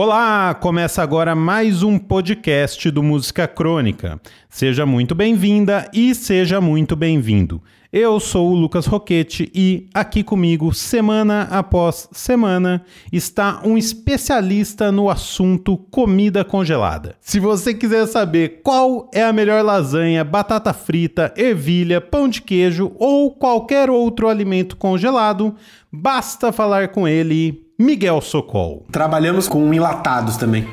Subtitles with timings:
[0.00, 4.20] Olá, começa agora mais um podcast do Música Crônica.
[4.48, 7.60] Seja muito bem-vinda e seja muito bem-vindo.
[7.92, 15.10] Eu sou o Lucas Roquete e aqui comigo, semana após semana, está um especialista no
[15.10, 17.16] assunto comida congelada.
[17.20, 22.92] Se você quiser saber qual é a melhor lasanha, batata frita, ervilha, pão de queijo
[23.00, 25.56] ou qualquer outro alimento congelado,
[25.90, 28.84] basta falar com ele Miguel Socol.
[28.90, 30.66] Trabalhamos com enlatados também.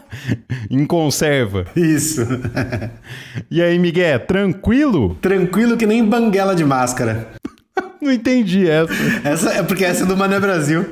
[0.70, 1.64] em conserva.
[1.74, 2.20] Isso.
[3.50, 5.16] e aí, Miguel, tranquilo?
[5.22, 7.30] Tranquilo que nem banguela de máscara.
[7.98, 8.92] Não entendi essa.
[9.24, 10.84] Essa é porque essa é do Mané Brasil.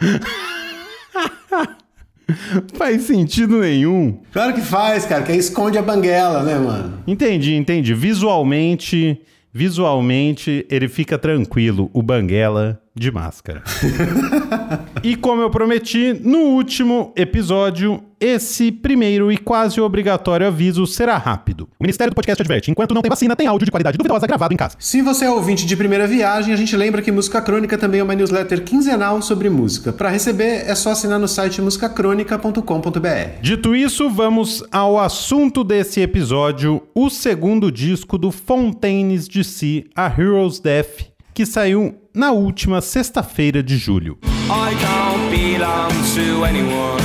[2.74, 4.22] faz sentido nenhum.
[4.32, 7.02] Claro que faz, cara, que aí esconde a banguela, né, mano?
[7.06, 7.92] Entendi, entendi.
[7.92, 9.20] Visualmente,
[9.52, 13.62] visualmente ele fica tranquilo, o banguela de máscara.
[15.02, 21.68] e como eu prometi, no último episódio, esse primeiro e quase obrigatório aviso será rápido.
[21.78, 24.54] O Ministério do Podcast adverte: enquanto não tem vacina, tem áudio de qualidade duvidosa gravado
[24.54, 24.76] em casa.
[24.78, 28.04] Se você é ouvinte de primeira viagem, a gente lembra que Música Crônica também é
[28.04, 29.92] uma newsletter quinzenal sobre música.
[29.92, 33.40] Para receber, é só assinar no site musicacronica.com.br.
[33.40, 40.60] Dito isso, vamos ao assunto desse episódio: o segundo disco do Fontaines DC, A Hero's
[40.60, 44.16] Death, que saiu na última sexta-feira de julho.
[44.54, 47.00] I don't belong to anyone.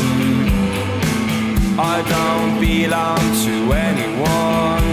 [1.80, 4.84] I don't belong to anyone.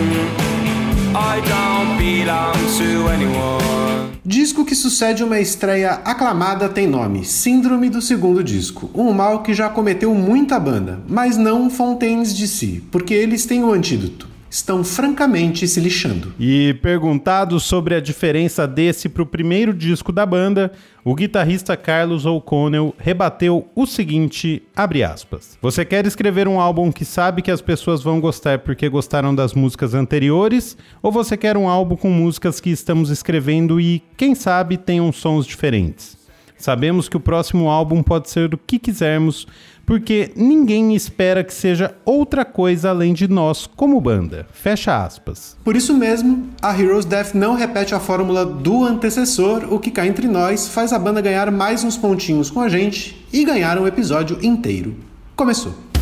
[1.16, 4.14] I don't belong to anyone.
[4.24, 9.52] Disco que sucede uma estreia aclamada tem nome Síndrome do Segundo Disco, um mal que
[9.52, 14.84] já cometeu muita banda, mas não Fontaines de si, porque eles têm o antídoto estão
[14.84, 16.32] francamente se lixando.
[16.38, 20.70] E perguntado sobre a diferença desse para o primeiro disco da banda,
[21.04, 27.42] o guitarrista Carlos O'Connell rebateu o seguinte, aspas: Você quer escrever um álbum que sabe
[27.42, 31.96] que as pessoas vão gostar porque gostaram das músicas anteriores, ou você quer um álbum
[31.96, 36.23] com músicas que estamos escrevendo e, quem sabe, tenham sons diferentes?
[36.64, 39.46] Sabemos que o próximo álbum pode ser o que quisermos,
[39.84, 44.46] porque ninguém espera que seja outra coisa além de nós como banda.
[44.50, 45.58] Fecha aspas.
[45.62, 50.06] Por isso mesmo, a Heroes Death não repete a fórmula do antecessor, o que cá
[50.06, 53.86] entre nós faz a banda ganhar mais uns pontinhos com a gente e ganhar um
[53.86, 54.96] episódio inteiro.
[55.36, 55.93] Começou!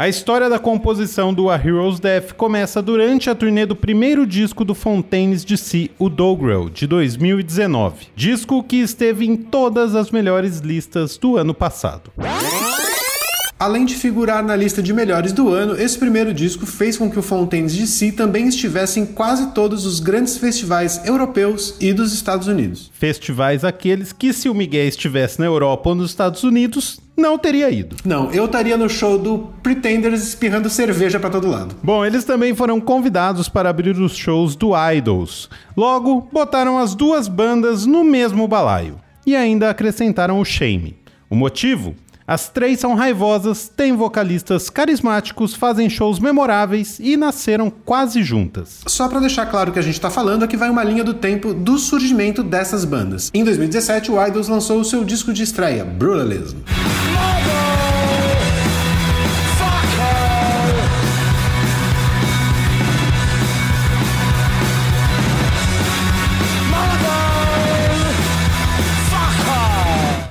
[0.00, 4.64] A história da composição do A Hero's Death começa durante a turnê do primeiro disco
[4.64, 8.06] do Fontaines DC, o Dogrel, de 2019.
[8.16, 12.10] Disco que esteve em todas as melhores listas do ano passado.
[13.58, 17.18] Além de figurar na lista de melhores do ano, esse primeiro disco fez com que
[17.18, 22.46] o Fontaines DC também estivesse em quase todos os grandes festivais europeus e dos Estados
[22.46, 22.90] Unidos.
[22.94, 27.70] Festivais aqueles que, se o Miguel estivesse na Europa ou nos Estados Unidos, não teria
[27.70, 27.96] ido.
[28.04, 31.76] Não, eu estaria no show do Pretenders espirrando cerveja para todo lado.
[31.82, 35.48] Bom, eles também foram convidados para abrir os shows do Idols.
[35.76, 38.98] Logo, botaram as duas bandas no mesmo balaio.
[39.24, 40.96] E ainda acrescentaram o Shame.
[41.28, 41.94] O motivo?
[42.30, 48.82] As três são raivosas, têm vocalistas carismáticos, fazem shows memoráveis e nasceram quase juntas.
[48.86, 51.52] Só para deixar claro que a gente está falando, aqui vai uma linha do tempo
[51.52, 53.32] do surgimento dessas bandas.
[53.34, 56.58] Em 2017, o Idols lançou o seu disco de estreia, Brutalism.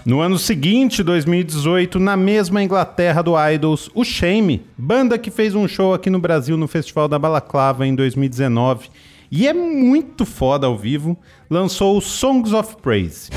[0.10, 5.68] No ano seguinte, 2018, na mesma Inglaterra do Idols, o Shame, banda que fez um
[5.68, 8.90] show aqui no Brasil no Festival da Balaclava em 2019
[9.32, 11.16] e é muito foda ao vivo,
[11.48, 13.30] lançou Songs of Praise.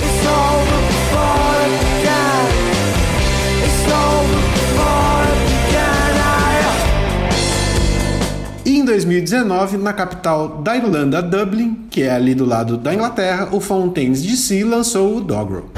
[8.93, 14.21] 2019, na capital da Irlanda, Dublin, que é ali do lado da Inglaterra, o Fontaines
[14.23, 15.71] DC lançou o Doggerel.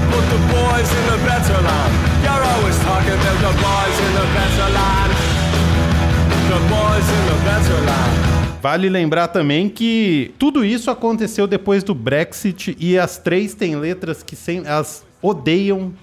[8.61, 14.21] Vale lembrar também que tudo isso aconteceu depois do Brexit e as três têm letras
[14.23, 15.93] que sem, elas odeiam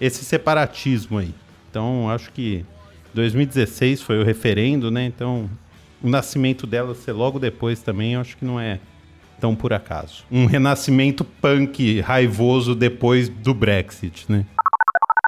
[0.00, 1.34] esse separatismo aí.
[1.70, 2.64] Então, acho que
[3.12, 5.04] 2016 foi o referendo, né?
[5.04, 5.50] Então,
[6.02, 8.80] o nascimento dela ser logo depois também, eu acho que não é
[9.40, 10.24] tão por acaso.
[10.30, 14.46] Um renascimento punk raivoso depois do Brexit, né?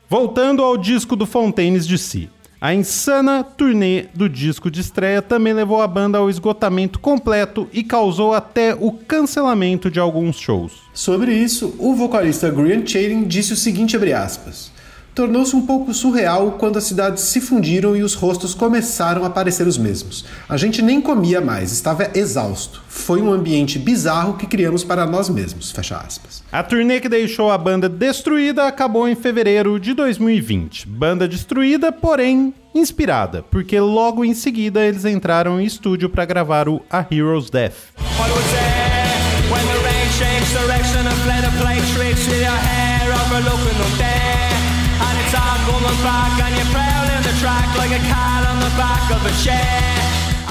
[0.09, 2.31] Voltando ao disco do Fontaines de Si.
[2.61, 7.83] A insana turnê do disco de estreia também levou a banda ao esgotamento completo e
[7.83, 10.73] causou até o cancelamento de alguns shows.
[10.95, 14.73] Sobre isso, o vocalista Grian Chaden disse o seguinte, aspas,
[15.15, 19.65] Tornou-se um pouco surreal quando as cidades se fundiram e os rostos começaram a parecer
[19.65, 20.25] os mesmos.
[20.49, 22.83] A gente nem comia mais, estava exausto.
[22.89, 25.71] Foi um ambiente bizarro que criamos para nós mesmos.
[25.71, 26.43] Fecha aspas.
[26.51, 30.89] A turnê que deixou a banda destruída acabou em fevereiro de 2020.
[30.89, 36.83] Banda destruída, porém inspirada, porque logo em seguida eles entraram em estúdio para gravar o
[36.91, 37.95] A Hero's Death.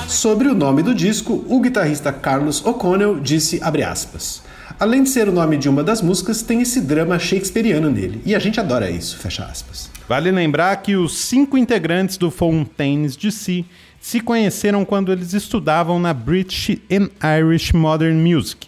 [0.07, 4.43] Sobre o nome do disco, o guitarrista Carlos O'Connell disse aspas,
[4.79, 8.21] Além de ser o nome de uma das músicas, tem esse drama shakespeariano nele.
[8.25, 9.89] E a gente adora isso, fecha aspas.
[10.07, 13.65] Vale lembrar que os cinco integrantes do Fontaines DC
[13.99, 17.09] se conheceram quando eles estudavam na British and
[17.39, 18.67] Irish Modern Music.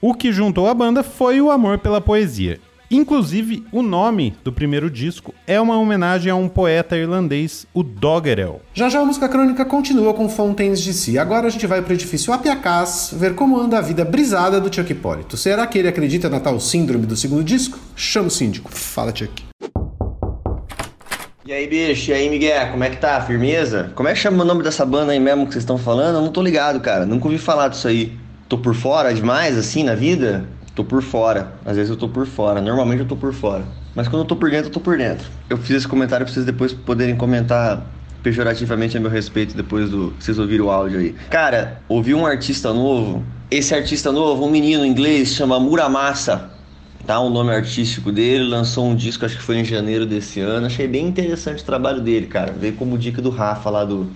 [0.00, 2.60] O que juntou a banda foi o amor pela poesia.
[2.90, 8.62] Inclusive, o nome do primeiro disco é uma homenagem a um poeta irlandês, o Doggerel.
[8.72, 11.18] Já já a música crônica continua com Fontaines de Si.
[11.18, 14.92] Agora a gente vai pro edifício Apiacás ver como anda a vida brisada do Chuck
[14.92, 15.36] Hipólito.
[15.36, 17.76] Será que ele acredita na tal síndrome do segundo disco?
[17.96, 18.70] Chama o síndico.
[18.70, 19.42] Fala, Chuck.
[21.44, 22.12] E aí, bicho?
[22.12, 22.70] E aí, Miguel?
[22.70, 23.20] Como é que tá?
[23.20, 23.90] Firmeza?
[23.96, 26.16] Como é que chama o nome dessa banda aí mesmo que vocês estão falando?
[26.16, 27.04] Eu não tô ligado, cara.
[27.04, 28.16] Nunca ouvi falar disso aí.
[28.48, 30.44] Tô por fora demais, assim, na vida?
[30.76, 31.54] Tô por fora.
[31.64, 32.60] Às vezes eu tô por fora.
[32.60, 33.64] Normalmente eu tô por fora.
[33.94, 35.26] Mas quando eu tô por dentro, eu tô por dentro.
[35.48, 37.84] Eu fiz esse comentário pra vocês depois poderem comentar
[38.22, 41.14] pejorativamente a meu respeito depois do vocês ouviram o áudio aí.
[41.30, 43.24] Cara, ouvi um artista novo.
[43.50, 46.50] Esse artista novo, um menino inglês, chama Muramasa.
[47.06, 50.66] Tá, o nome artístico dele, lançou um disco, acho que foi em janeiro desse ano.
[50.66, 52.52] Achei bem interessante o trabalho dele, cara.
[52.52, 54.10] Veio como dica do Rafa lá do,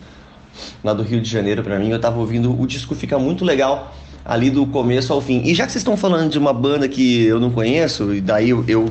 [0.83, 1.91] lá do Rio de Janeiro para mim.
[1.91, 3.95] Eu tava ouvindo, o disco fica muito legal
[4.31, 5.43] ali do começo ao fim.
[5.45, 8.51] E já que vocês estão falando de uma banda que eu não conheço, e daí
[8.51, 8.89] eu, eu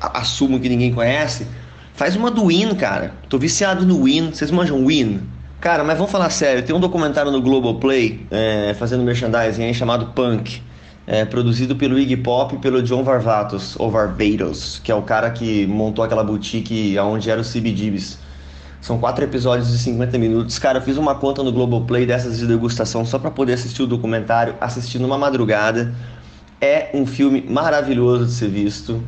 [0.00, 1.48] assumo que ninguém conhece,
[1.94, 3.12] faz uma do Win, cara.
[3.28, 4.30] Tô viciado no Win.
[4.30, 5.20] Vocês manjam Win?
[5.60, 10.12] Cara, mas vamos falar sério, tem um documentário no Globoplay é, fazendo merchandising aí chamado
[10.14, 10.62] Punk.
[11.04, 15.30] É, produzido pelo Iggy Pop e pelo John Varvatos, ou Varvatos, que é o cara
[15.30, 18.18] que montou aquela boutique onde era o CBGBs.
[18.80, 20.58] São quatro episódios de 50 minutos.
[20.58, 23.86] Cara, eu fiz uma conta no Globoplay dessas de degustação só para poder assistir o
[23.86, 25.94] documentário, assistir numa madrugada.
[26.60, 29.02] É um filme maravilhoso de ser visto,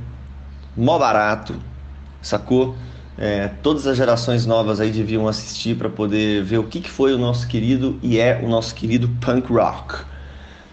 [0.76, 1.54] mó barato,
[2.22, 2.76] sacou?
[3.18, 7.12] É, todas as gerações novas aí deviam assistir para poder ver o que, que foi
[7.12, 9.96] o nosso querido e é o nosso querido punk rock.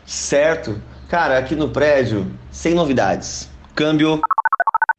[0.06, 0.82] Certo?
[1.10, 3.50] Cara, aqui no prédio, sem novidades.
[3.76, 4.22] Câmbio.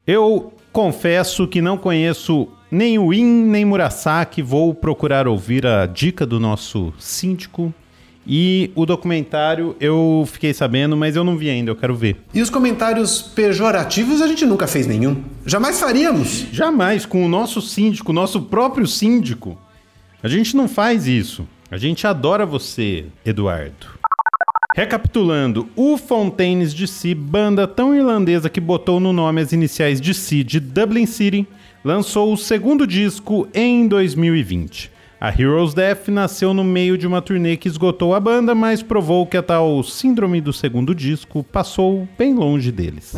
[0.06, 4.42] Eu confesso que não conheço nem o In, nem Murasaki.
[4.42, 7.72] Vou procurar ouvir a dica do nosso síndico.
[8.30, 12.18] E o documentário eu fiquei sabendo, mas eu não vi ainda, eu quero ver.
[12.34, 15.22] E os comentários pejorativos a gente nunca fez nenhum.
[15.46, 16.46] Jamais faríamos.
[16.52, 19.58] Jamais, com o nosso síndico, nosso próprio síndico.
[20.22, 21.48] A gente não faz isso.
[21.70, 23.98] A gente adora você, Eduardo.
[24.76, 30.44] Recapitulando, o Fontaines DC, banda tão irlandesa que botou no nome as iniciais de C
[30.44, 31.48] de Dublin City,
[31.84, 34.90] lançou o segundo disco em 2020.
[35.20, 39.26] A Heroes Death nasceu no meio de uma turnê que esgotou a banda, mas provou
[39.26, 43.14] que a tal síndrome do segundo disco passou bem longe deles.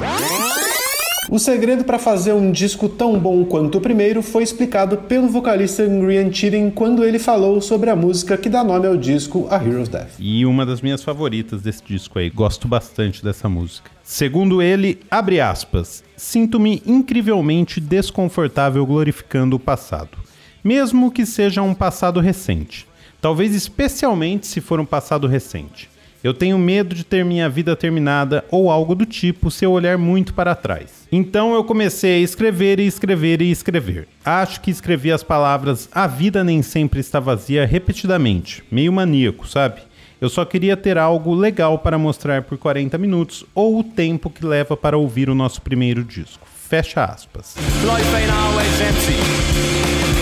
[1.31, 5.87] O segredo para fazer um disco tão bom quanto o primeiro foi explicado pelo vocalista
[5.87, 9.89] Grian Cheating quando ele falou sobre a música que dá nome ao disco A Hero's
[9.89, 10.15] Death.
[10.19, 13.93] E uma das minhas favoritas desse disco aí, gosto bastante dessa música.
[14.03, 20.19] Segundo ele, abre aspas, sinto-me incrivelmente desconfortável glorificando o passado,
[20.65, 22.89] mesmo que seja um passado recente.
[23.21, 25.89] Talvez especialmente se for um passado recente.
[26.23, 29.97] Eu tenho medo de ter minha vida terminada ou algo do tipo se eu olhar
[29.97, 31.09] muito para trás.
[31.11, 34.07] Então eu comecei a escrever e escrever e escrever.
[34.23, 39.81] Acho que escrevi as palavras A vida nem sempre está vazia repetidamente, meio maníaco, sabe?
[40.21, 44.45] Eu só queria ter algo legal para mostrar por 40 minutos ou o tempo que
[44.45, 46.47] leva para ouvir o nosso primeiro disco.
[46.69, 47.57] Fecha aspas.
[47.57, 49.17] Life ain't always empty.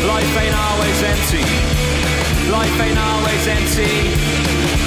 [0.07, 1.45] Life ain't always empty.
[2.49, 4.77] Life ain't always empty.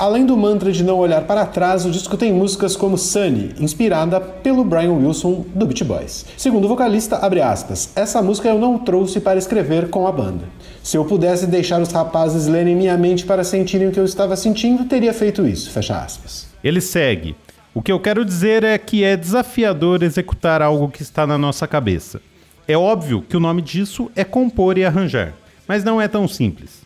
[0.00, 4.18] Além do mantra de não olhar para trás, o disco tem músicas como Sunny, inspirada
[4.18, 6.24] pelo Brian Wilson do Beach Boys.
[6.38, 10.44] Segundo o vocalista, abre aspas, essa música eu não trouxe para escrever com a banda.
[10.82, 14.34] Se eu pudesse deixar os rapazes lerem minha mente para sentirem o que eu estava
[14.36, 16.48] sentindo, teria feito isso, fecha aspas.
[16.64, 17.36] Ele segue.
[17.74, 21.68] O que eu quero dizer é que é desafiador executar algo que está na nossa
[21.68, 22.22] cabeça.
[22.66, 25.34] É óbvio que o nome disso é compor e arranjar,
[25.68, 26.80] mas não é tão simples.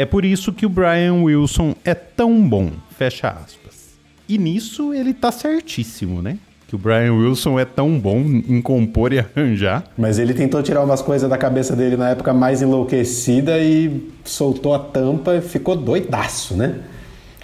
[0.00, 2.70] É por isso que o Brian Wilson é tão bom.
[2.96, 3.98] Fecha aspas.
[4.26, 6.38] E nisso ele tá certíssimo, né?
[6.66, 9.84] Que o Brian Wilson é tão bom em compor e arranjar.
[9.98, 14.72] Mas ele tentou tirar umas coisas da cabeça dele na época mais enlouquecida e soltou
[14.72, 16.76] a tampa e ficou doidaço, né?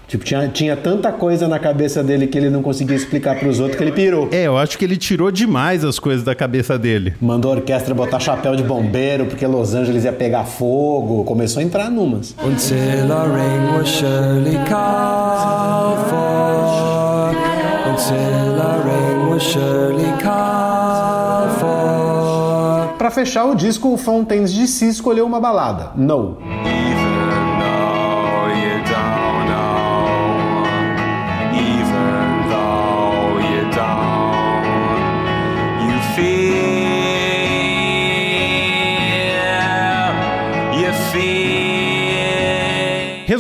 [0.09, 3.59] Tipo, tinha, tinha tanta coisa na cabeça dele que ele não conseguia explicar para os
[3.59, 4.29] outros que ele pirou.
[4.31, 7.15] É, eu acho que ele tirou demais as coisas da cabeça dele.
[7.21, 11.25] Mandou a orquestra botar chapéu de bombeiro porque Los Angeles ia pegar fogo.
[11.25, 12.37] Começou a entrar numas.
[12.45, 17.35] Until a rain was surely called for.
[17.91, 22.95] Until a rain was surely called for.
[22.97, 26.39] Pra fechar o disco, o Fontaines DC escolheu uma balada, No.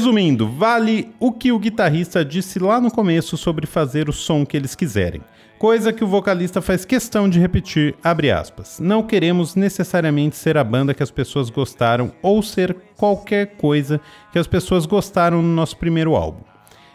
[0.06, 4.56] Resumindo, vale o que o guitarrista disse lá no começo sobre fazer o som que
[4.56, 5.20] eles quiserem.
[5.58, 7.96] Coisa que o vocalista faz questão de repetir.
[8.78, 14.38] Não queremos necessariamente ser a banda que as pessoas gostaram ou ser qualquer coisa que
[14.38, 16.44] as pessoas gostaram no nosso primeiro álbum.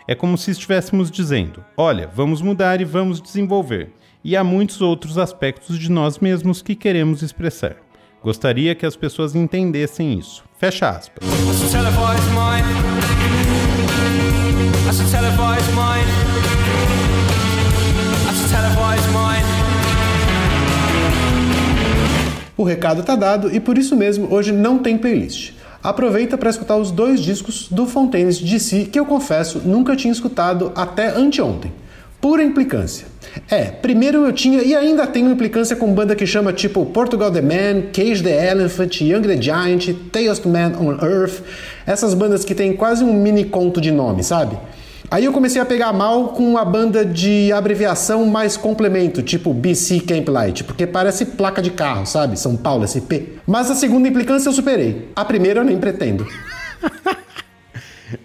[0.08, 3.92] É como se estivéssemos dizendo: olha, vamos mudar e vamos desenvolver.
[4.24, 7.76] E há muitos outros aspectos de nós mesmos que queremos expressar.
[8.24, 10.46] Gostaria que as pessoas entendessem isso.
[10.58, 11.28] Fecha aspas.
[22.82, 25.52] Recado tá dado e por isso mesmo hoje não tem playlist.
[25.84, 30.72] Aproveita para escutar os dois discos do Fontaines DC que eu confesso nunca tinha escutado
[30.76, 31.72] até anteontem.
[32.20, 33.06] Pura implicância.
[33.50, 37.42] É, primeiro eu tinha e ainda tenho implicância com banda que chama tipo Portugal the
[37.42, 41.42] Man, Cage the Elephant, Young the Giant, Tales Man on Earth,
[41.86, 44.58] essas bandas que tem quase um mini conto de nome, sabe?
[45.10, 50.02] Aí eu comecei a pegar mal com a banda de abreviação mais complemento, tipo BC
[50.02, 52.40] Camp Light, porque parece placa de carro, sabe?
[52.40, 53.42] São Paulo SP.
[53.46, 55.10] Mas a segunda implicância eu superei.
[55.16, 56.26] A primeira eu nem pretendo.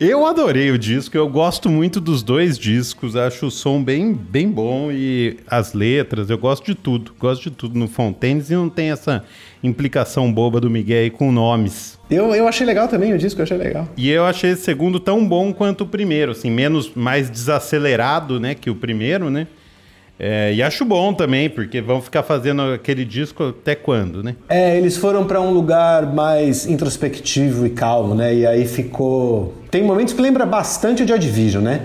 [0.00, 4.50] Eu adorei o disco, eu gosto muito dos dois discos, acho o som bem, bem
[4.50, 8.69] bom e as letras, eu gosto de tudo, gosto de tudo no Fontaines e não
[8.69, 9.25] tem essa
[9.62, 11.99] implicação boba do Miguel aí com nomes.
[12.11, 13.88] Eu, eu achei legal também o disco, eu achei legal.
[13.97, 18.55] E eu achei esse segundo tão bom quanto o primeiro, assim, menos, mais desacelerado, né,
[18.55, 19.47] que o primeiro, né?
[20.18, 24.35] É, e acho bom também, porque vão ficar fazendo aquele disco até quando, né?
[24.49, 28.35] É, eles foram para um lugar mais introspectivo e calmo, né?
[28.35, 29.54] E aí ficou.
[29.70, 31.82] Tem momentos que lembra bastante de Division, né?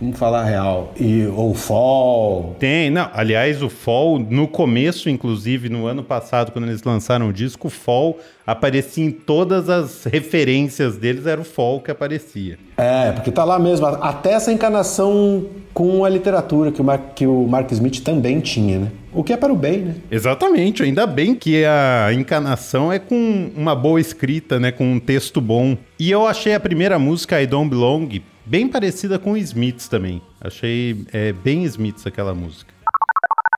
[0.00, 0.92] Vamos falar real.
[0.98, 2.54] E, ou Fall.
[2.58, 3.10] Tem, não.
[3.12, 7.70] Aliás, o Fall, no começo, inclusive, no ano passado, quando eles lançaram o disco, o
[7.70, 12.58] Fall aparecia em todas as referências deles, era o Fall que aparecia.
[12.76, 13.86] É, porque tá lá mesmo.
[13.86, 18.78] Até essa encarnação com a literatura que o Mark, que o Mark Smith também tinha,
[18.78, 18.88] né?
[19.12, 19.94] O que é para o bem, né?
[20.10, 20.82] Exatamente.
[20.82, 24.70] Ainda bem que a encarnação é com uma boa escrita, né?
[24.70, 25.76] Com um texto bom.
[25.98, 30.20] E eu achei a primeira música, I Don't Belong, bem parecida com Smiths também.
[30.40, 32.78] Achei é, bem Smiths aquela música.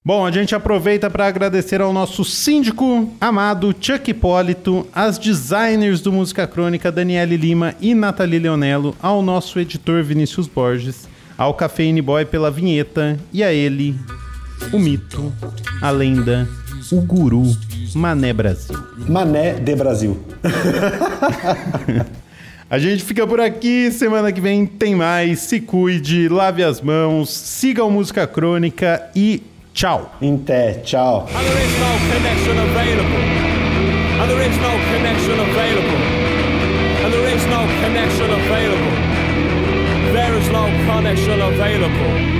[0.02, 6.10] Bom, a gente aproveita para agradecer ao nosso síndico amado Chuck Hipólito, às designers do
[6.10, 12.24] Música Crônica Daniele Lima e Nathalie Leonello, ao nosso editor Vinícius Borges, ao Cafeine Boy
[12.24, 13.94] pela vinheta e a ele,
[14.72, 15.32] o mito,
[15.80, 16.48] a lenda,
[16.92, 17.42] o guru,
[17.94, 18.76] Mané Brasil.
[19.08, 20.18] Mané de Brasil.
[22.70, 23.90] A gente fica por aqui.
[23.90, 25.40] Semana que vem tem mais.
[25.40, 29.42] Se cuide, lave as mãos, siga o Música Crônica e
[29.74, 30.14] tchau.
[30.22, 31.26] Até, tchau.
[40.12, 42.39] There is no connection available.